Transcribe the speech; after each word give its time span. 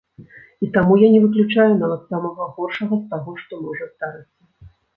І 0.67 0.69
таму 0.77 0.93
я 1.01 1.09
не 1.15 1.19
выключаю 1.25 1.67
нават 1.83 2.01
самага 2.15 2.49
горшага 2.57 2.93
з 3.05 3.15
таго, 3.15 3.31
што 3.45 3.63
можа 3.69 3.85
здарыцца. 3.95 4.43